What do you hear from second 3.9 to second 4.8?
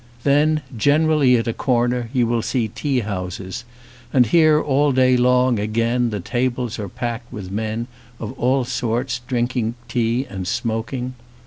and here